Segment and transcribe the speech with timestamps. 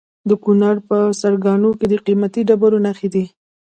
[0.29, 3.25] د کونړ په سرکاڼو کې د قیمتي ډبرو نښې دي.